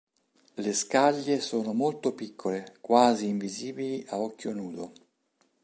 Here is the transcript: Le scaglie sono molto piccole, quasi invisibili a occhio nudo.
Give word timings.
Le 0.57 0.73
scaglie 0.73 1.39
sono 1.41 1.73
molto 1.73 2.13
piccole, 2.15 2.77
quasi 2.81 3.27
invisibili 3.27 4.03
a 4.09 4.17
occhio 4.17 4.51
nudo. 4.51 4.91